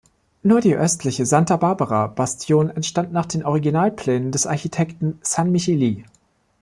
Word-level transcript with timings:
Nur 0.41 0.61
die 0.61 0.75
östliche 0.75 1.27
"Santa-Barbara-Bastion" 1.27 2.71
entstand 2.71 3.11
nach 3.13 3.27
den 3.27 3.45
Originalplänen 3.45 4.31
des 4.31 4.47
Architekten 4.47 5.19
Sanmicheli. 5.21 6.05